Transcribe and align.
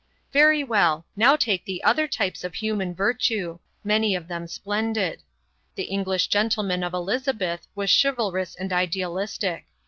Very 0.33 0.63
well, 0.63 1.05
now 1.15 1.35
take 1.35 1.63
the 1.63 1.83
other 1.83 2.07
types 2.07 2.43
of 2.43 2.55
human 2.55 2.95
virtue; 2.95 3.59
many 3.83 4.15
of 4.15 4.27
them 4.27 4.47
splendid. 4.47 5.21
The 5.75 5.83
English 5.93 6.25
gentleman 6.25 6.81
of 6.83 6.95
Elizabeth 6.95 7.67
was 7.75 7.91
chivalrous 8.01 8.55
and 8.55 8.73
idealistic. 8.73 9.65